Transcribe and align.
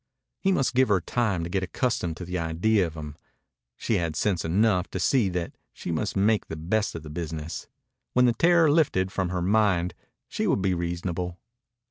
He 0.39 0.51
must 0.51 0.73
give 0.73 0.89
her 0.89 0.99
time 0.99 1.43
to 1.43 1.49
get 1.51 1.61
accustomed 1.61 2.17
to 2.17 2.25
the 2.25 2.39
idea 2.39 2.87
of 2.87 2.95
him. 2.97 3.15
She 3.77 3.97
had 3.97 4.15
sense 4.15 4.43
enough 4.43 4.89
to 4.89 4.99
see 4.99 5.29
that 5.29 5.51
she 5.73 5.91
must 5.91 6.15
make 6.17 6.47
the 6.47 6.55
best 6.55 6.95
of 6.95 7.03
the 7.03 7.09
business. 7.11 7.67
When 8.13 8.25
the 8.25 8.33
terror 8.33 8.71
lifted 8.71 9.11
from 9.11 9.29
her 9.29 9.43
mind 9.43 9.93
she 10.27 10.47
would 10.47 10.59
be 10.63 10.73
reasonable. 10.73 11.37